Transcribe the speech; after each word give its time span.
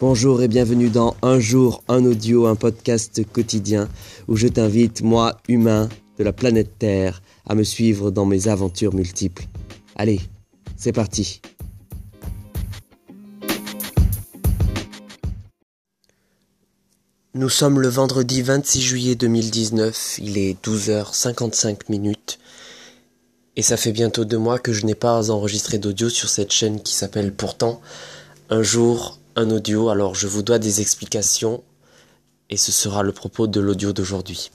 Bonjour 0.00 0.42
et 0.42 0.46
bienvenue 0.46 0.90
dans 0.90 1.16
Un 1.22 1.40
jour, 1.40 1.82
un 1.88 2.04
audio, 2.04 2.46
un 2.46 2.54
podcast 2.54 3.20
quotidien 3.32 3.88
où 4.28 4.36
je 4.36 4.46
t'invite, 4.46 5.02
moi, 5.02 5.40
humain 5.48 5.88
de 6.18 6.22
la 6.22 6.32
planète 6.32 6.78
Terre, 6.78 7.20
à 7.48 7.56
me 7.56 7.64
suivre 7.64 8.12
dans 8.12 8.24
mes 8.24 8.46
aventures 8.46 8.94
multiples. 8.94 9.46
Allez, 9.96 10.20
c'est 10.76 10.92
parti. 10.92 11.40
Nous 17.34 17.48
sommes 17.48 17.80
le 17.80 17.88
vendredi 17.88 18.42
26 18.42 18.80
juillet 18.80 19.14
2019, 19.16 20.20
il 20.22 20.38
est 20.38 20.64
12h55 20.64 21.90
minutes 21.90 22.38
et 23.56 23.62
ça 23.62 23.76
fait 23.76 23.90
bientôt 23.90 24.24
deux 24.24 24.38
mois 24.38 24.60
que 24.60 24.72
je 24.72 24.86
n'ai 24.86 24.94
pas 24.94 25.32
enregistré 25.32 25.78
d'audio 25.78 26.08
sur 26.08 26.28
cette 26.28 26.52
chaîne 26.52 26.80
qui 26.80 26.94
s'appelle 26.94 27.34
pourtant 27.34 27.80
Un 28.48 28.62
jour, 28.62 29.17
un 29.36 29.50
audio, 29.50 29.88
alors 29.88 30.14
je 30.14 30.26
vous 30.26 30.42
dois 30.42 30.58
des 30.58 30.80
explications 30.80 31.62
et 32.50 32.56
ce 32.56 32.72
sera 32.72 33.02
le 33.02 33.12
propos 33.12 33.46
de 33.46 33.60
l'audio 33.60 33.92
d'aujourd'hui. 33.92 34.50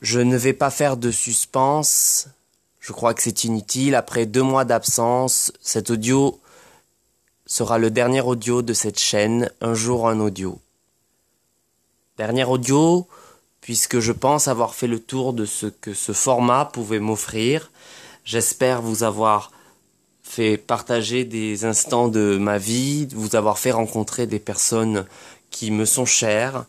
Je 0.00 0.18
ne 0.18 0.36
vais 0.36 0.52
pas 0.52 0.70
faire 0.70 0.96
de 0.96 1.10
suspense, 1.10 2.28
je 2.80 2.92
crois 2.92 3.14
que 3.14 3.22
c'est 3.22 3.44
inutile. 3.44 3.94
Après 3.94 4.26
deux 4.26 4.42
mois 4.42 4.64
d'absence, 4.64 5.52
cet 5.60 5.90
audio 5.90 6.40
sera 7.46 7.78
le 7.78 7.90
dernier 7.90 8.20
audio 8.20 8.62
de 8.62 8.72
cette 8.72 8.98
chaîne, 8.98 9.50
un 9.60 9.74
jour 9.74 10.08
un 10.08 10.18
audio. 10.18 10.58
Dernier 12.16 12.44
audio, 12.44 13.06
puisque 13.62 14.00
je 14.00 14.12
pense 14.12 14.48
avoir 14.48 14.74
fait 14.74 14.88
le 14.88 14.98
tour 14.98 15.32
de 15.32 15.46
ce 15.46 15.66
que 15.66 15.94
ce 15.94 16.12
format 16.12 16.66
pouvait 16.66 16.98
m'offrir. 16.98 17.70
J'espère 18.24 18.82
vous 18.82 19.04
avoir 19.04 19.50
fait 20.22 20.58
partager 20.58 21.24
des 21.24 21.64
instants 21.64 22.08
de 22.08 22.36
ma 22.38 22.58
vie, 22.58 23.06
vous 23.14 23.36
avoir 23.36 23.58
fait 23.58 23.70
rencontrer 23.70 24.26
des 24.26 24.40
personnes 24.40 25.06
qui 25.50 25.70
me 25.70 25.84
sont 25.84 26.06
chères, 26.06 26.66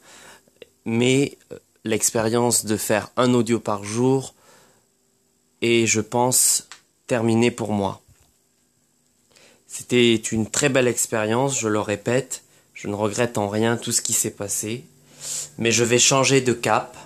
mais 0.85 1.37
euh, 1.51 1.59
l'expérience 1.83 2.65
de 2.65 2.77
faire 2.77 3.09
un 3.17 3.33
audio 3.33 3.59
par 3.59 3.83
jour 3.83 4.35
est, 5.61 5.87
je 5.87 6.01
pense, 6.01 6.67
terminée 7.07 7.51
pour 7.51 7.71
moi. 7.71 8.01
C'était 9.65 10.15
une 10.15 10.47
très 10.47 10.69
belle 10.69 10.87
expérience, 10.87 11.59
je 11.59 11.69
le 11.69 11.79
répète, 11.79 12.43
je 12.75 12.87
ne 12.87 12.93
regrette 12.95 13.37
en 13.37 13.47
rien 13.47 13.77
tout 13.77 13.91
ce 13.91 14.01
qui 14.01 14.13
s'est 14.13 14.29
passé, 14.29 14.83
mais 15.57 15.71
je 15.71 15.83
vais 15.83 15.99
changer 15.99 16.41
de 16.41 16.53
cap. 16.53 16.97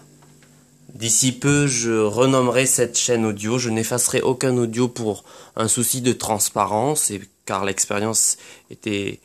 D'ici 0.93 1.31
peu, 1.31 1.67
je 1.67 1.99
renommerai 1.99 2.65
cette 2.65 2.97
chaîne 2.97 3.25
audio. 3.25 3.59
Je 3.59 3.69
n'effacerai 3.69 4.21
aucun 4.21 4.57
audio 4.57 4.87
pour 4.87 5.23
un 5.55 5.67
souci 5.67 6.01
de 6.01 6.13
transparence, 6.13 7.11
et 7.11 7.21
car 7.45 7.65
l'expérience 7.65 8.37
était 8.69 9.19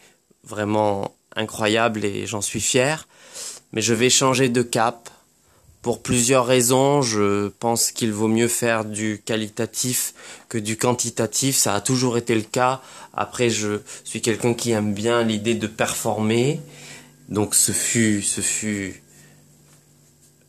vraiment 0.44 1.14
incroyable 1.36 2.04
et 2.04 2.26
j'en 2.26 2.40
suis 2.40 2.60
fier. 2.60 3.06
Mais 3.72 3.82
je 3.82 3.94
vais 3.94 4.10
changer 4.10 4.48
de 4.48 4.62
cap 4.62 5.08
pour 5.80 6.02
plusieurs 6.02 6.46
raisons. 6.46 7.02
Je 7.02 7.48
pense 7.48 7.90
qu'il 7.90 8.12
vaut 8.12 8.28
mieux 8.28 8.48
faire 8.48 8.84
du 8.84 9.22
qualitatif 9.24 10.14
que 10.48 10.58
du 10.58 10.76
quantitatif. 10.76 11.56
Ça 11.56 11.74
a 11.74 11.80
toujours 11.80 12.16
été 12.16 12.34
le 12.34 12.42
cas. 12.42 12.82
Après, 13.14 13.50
je 13.50 13.80
suis 14.04 14.20
quelqu'un 14.20 14.54
qui 14.54 14.70
aime 14.70 14.94
bien 14.94 15.22
l'idée 15.22 15.54
de 15.54 15.66
performer. 15.66 16.60
Donc 17.28 17.54
ce 17.54 17.72
fut, 17.72 18.22
ce 18.22 18.40
fut 18.40 19.02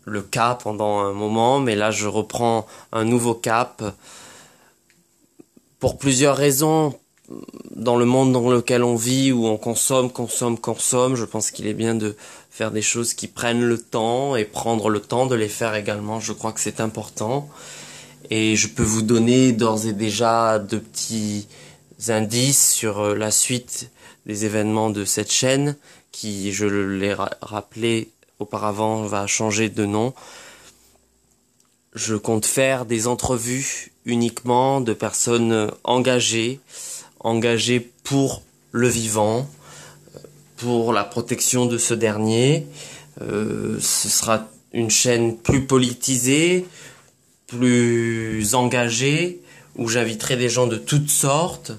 le 0.06 0.22
cas 0.22 0.56
pendant 0.56 1.00
un 1.00 1.14
moment, 1.14 1.60
mais 1.60 1.76
là 1.76 1.92
je 1.92 2.08
reprends 2.08 2.66
un 2.92 3.06
nouveau 3.06 3.34
cap 3.34 3.84
pour 5.80 5.98
plusieurs 5.98 6.38
raisons. 6.38 6.98
Dans 7.76 7.96
le 7.96 8.06
monde 8.06 8.34
dans 8.34 8.50
lequel 8.52 8.84
on 8.84 8.96
vit, 8.96 9.32
où 9.32 9.48
on 9.48 9.58
consomme, 9.58 10.12
consomme, 10.12 10.58
consomme, 10.58 11.16
je 11.16 11.26
pense 11.26 11.52
qu'il 11.52 11.68
est 11.68 11.74
bien 11.74 11.96
de 11.96 12.16
faire 12.52 12.70
des 12.70 12.82
choses 12.82 13.14
qui 13.14 13.28
prennent 13.28 13.64
le 13.64 13.80
temps 13.80 14.36
et 14.36 14.46
prendre 14.46 14.90
le 14.90 15.00
temps 15.00 15.26
de 15.26 15.34
les 15.34 15.48
faire 15.48 15.74
également. 15.74 16.20
Je 16.20 16.34
crois 16.34 16.52
que 16.52 16.60
c'est 16.60 16.80
important. 16.80 17.50
Et 18.30 18.56
je 18.56 18.68
peux 18.68 18.84
vous 18.84 19.02
donner 19.02 19.54
d'ores 19.54 19.88
et 19.88 19.94
déjà 19.94 20.60
de 20.60 20.78
petits 20.78 21.48
indices 22.10 22.72
sur 22.72 23.16
la 23.16 23.32
suite 23.32 23.90
des 24.26 24.46
événements 24.46 24.90
de 24.90 25.06
cette 25.06 25.32
chaîne 25.32 25.76
qui, 26.12 26.54
je 26.54 26.66
l'ai 26.66 27.16
rappelé 27.42 28.12
auparavant, 28.44 29.04
va 29.04 29.28
changer 29.28 29.70
de 29.70 29.86
nom. 29.86 30.14
Je 31.94 32.16
compte 32.16 32.46
faire 32.46 32.86
des 32.86 33.08
entrevues 33.08 33.92
uniquement 34.06 34.82
de 34.82 34.94
personnes 34.94 35.72
engagées, 35.84 36.60
engagées 37.20 37.80
pour 38.04 38.44
le 38.72 38.88
vivant, 38.88 39.48
pour 40.58 40.94
la 40.94 41.04
protection 41.04 41.66
de 41.66 41.78
ce 41.78 41.94
dernier. 41.94 42.68
Euh, 43.22 43.78
ce 43.80 44.10
sera 44.10 44.48
une 44.74 44.90
chaîne 44.90 45.38
plus 45.38 45.66
politisée, 45.66 46.66
plus 47.48 48.56
engagée, 48.56 49.42
où 49.76 49.88
j'inviterai 49.88 50.38
des 50.38 50.50
gens 50.50 50.68
de 50.68 50.78
toutes 50.78 51.10
sortes, 51.10 51.72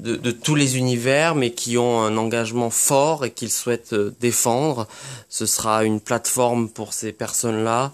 de, 0.00 0.30
tous 0.30 0.54
les 0.54 0.76
univers, 0.78 1.34
mais 1.34 1.52
qui 1.52 1.76
ont 1.76 2.00
un 2.00 2.16
engagement 2.16 2.70
fort 2.70 3.24
et 3.24 3.30
qu'ils 3.30 3.50
souhaitent 3.50 3.94
euh, 3.94 4.14
défendre. 4.20 4.86
Ce 5.28 5.46
sera 5.46 5.84
une 5.84 6.00
plateforme 6.00 6.68
pour 6.68 6.92
ces 6.92 7.12
personnes-là, 7.12 7.92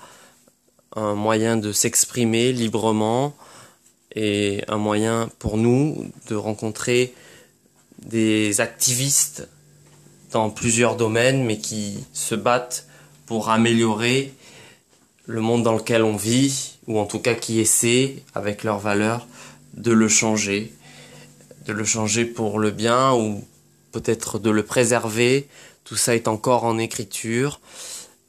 un 0.96 1.14
moyen 1.14 1.56
de 1.56 1.72
s'exprimer 1.72 2.52
librement 2.52 3.34
et 4.14 4.62
un 4.68 4.76
moyen 4.76 5.30
pour 5.38 5.56
nous 5.56 6.10
de 6.28 6.34
rencontrer 6.34 7.14
des 8.04 8.60
activistes 8.60 9.48
dans 10.30 10.50
plusieurs 10.50 10.96
domaines, 10.96 11.44
mais 11.44 11.58
qui 11.58 12.04
se 12.12 12.34
battent 12.34 12.86
pour 13.26 13.48
améliorer 13.48 14.32
le 15.26 15.40
monde 15.40 15.62
dans 15.62 15.72
lequel 15.72 16.02
on 16.02 16.16
vit, 16.16 16.76
ou 16.86 16.98
en 16.98 17.06
tout 17.06 17.18
cas 17.18 17.34
qui 17.34 17.60
essaient, 17.60 18.16
avec 18.34 18.62
leurs 18.62 18.78
valeurs, 18.78 19.26
de 19.74 19.90
le 19.90 20.08
changer 20.08 20.72
de 21.66 21.72
le 21.72 21.84
changer 21.84 22.24
pour 22.24 22.58
le 22.58 22.70
bien 22.70 23.14
ou 23.14 23.44
peut-être 23.92 24.38
de 24.38 24.50
le 24.50 24.62
préserver. 24.62 25.48
Tout 25.84 25.96
ça 25.96 26.14
est 26.14 26.28
encore 26.28 26.64
en 26.64 26.78
écriture. 26.78 27.60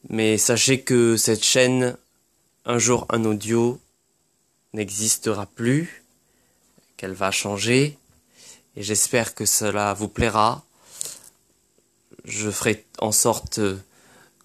Mais 0.09 0.37
sachez 0.37 0.81
que 0.81 1.17
cette 1.17 1.43
chaîne, 1.43 1.97
un 2.65 2.77
jour 2.77 3.05
un 3.09 3.25
audio, 3.25 3.79
n'existera 4.73 5.45
plus, 5.45 6.03
qu'elle 6.97 7.13
va 7.13 7.31
changer. 7.31 7.97
Et 8.75 8.83
j'espère 8.83 9.33
que 9.33 9.45
cela 9.45 9.93
vous 9.93 10.07
plaira. 10.07 10.63
Je 12.25 12.49
ferai 12.49 12.85
en 12.99 13.11
sorte 13.11 13.59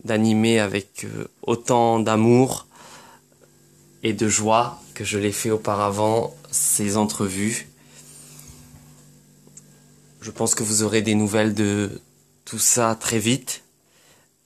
d'animer 0.05 0.61
avec 0.61 1.05
euh, 1.05 1.29
autant 1.43 1.99
d'amour 1.99 2.67
et 4.03 4.13
de 4.13 4.29
joie 4.29 4.81
que 4.95 5.05
je 5.05 5.19
l'ai 5.19 5.33
fait 5.33 5.51
auparavant 5.51 6.35
ces 6.51 6.97
entrevues. 6.97 7.69
Je 10.21 10.31
pense 10.31 10.55
que 10.55 10.63
vous 10.63 10.83
aurez 10.83 11.01
des 11.01 11.15
nouvelles 11.15 11.55
de 11.55 11.91
tout 12.45 12.59
ça 12.59 12.95
très 12.95 13.19
vite. 13.19 13.63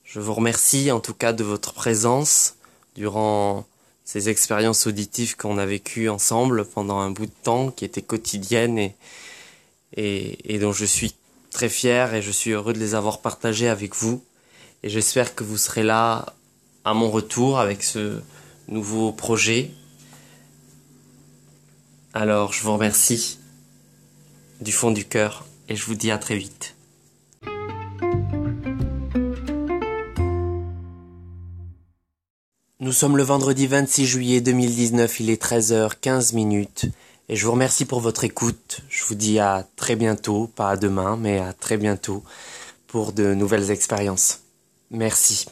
Je 0.05 0.21
vous 0.21 0.33
remercie 0.33 0.89
en 0.89 1.01
tout 1.01 1.13
cas 1.13 1.33
de 1.33 1.43
votre 1.43 1.73
présence 1.73 2.55
durant 2.95 3.65
ces 4.05 4.29
expériences 4.29 4.87
auditives 4.87 5.35
qu'on 5.35 5.57
a 5.57 5.65
vécues 5.65 6.07
ensemble 6.07 6.63
pendant 6.63 6.99
un 6.99 7.11
bout 7.11 7.25
de 7.25 7.31
temps 7.43 7.71
qui 7.71 7.83
étaient 7.83 8.01
quotidiennes 8.01 8.79
et, 8.79 8.95
et, 9.97 10.55
et 10.55 10.59
dont 10.59 10.71
je 10.71 10.85
suis 10.85 11.13
très 11.51 11.67
fier 11.67 12.13
et 12.13 12.21
je 12.21 12.31
suis 12.31 12.51
heureux 12.51 12.71
de 12.71 12.79
les 12.79 12.95
avoir 12.95 13.19
partagées 13.19 13.67
avec 13.67 13.95
vous. 13.95 14.23
Et 14.81 14.89
j'espère 14.89 15.35
que 15.35 15.43
vous 15.43 15.57
serez 15.57 15.83
là 15.83 16.25
à 16.85 16.93
mon 16.93 17.11
retour 17.11 17.59
avec 17.59 17.83
ce 17.83 18.21
nouveau 18.69 19.11
projet. 19.11 19.71
Alors 22.13 22.53
je 22.53 22.63
vous 22.63 22.71
remercie 22.71 23.39
du 24.61 24.71
fond 24.71 24.91
du 24.91 25.03
cœur 25.03 25.43
et 25.69 25.75
je 25.75 25.85
vous 25.85 25.95
dis 25.95 26.11
à 26.11 26.17
très 26.17 26.37
vite. 26.37 26.75
Nous 32.79 32.91
sommes 32.91 33.17
le 33.17 33.23
vendredi 33.23 33.67
26 33.67 34.05
juillet 34.05 34.41
2019, 34.41 35.19
il 35.19 35.29
est 35.29 35.41
13h15 35.41 36.35
minutes 36.35 36.85
et 37.29 37.35
je 37.35 37.45
vous 37.45 37.53
remercie 37.53 37.85
pour 37.85 37.99
votre 37.99 38.23
écoute. 38.23 38.81
Je 38.89 39.03
vous 39.05 39.15
dis 39.15 39.39
à 39.39 39.67
très 39.75 39.95
bientôt, 39.95 40.47
pas 40.55 40.69
à 40.69 40.77
demain, 40.77 41.17
mais 41.17 41.39
à 41.39 41.53
très 41.53 41.77
bientôt 41.77 42.23
pour 42.87 43.11
de 43.11 43.33
nouvelles 43.33 43.71
expériences. 43.71 44.41
Merci. 44.91 45.47